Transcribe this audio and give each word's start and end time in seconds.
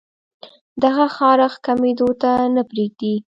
دغه 0.83 1.05
خارښ 1.15 1.53
کمېدو 1.65 2.09
ته 2.21 2.31
نۀ 2.53 2.63
پرېږدي 2.69 3.13